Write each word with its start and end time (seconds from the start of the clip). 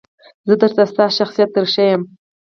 زه 0.47 0.53
درته 0.61 0.83
ستا 0.91 1.05
شخصیت 1.17 1.49
درښایم. 1.53 2.01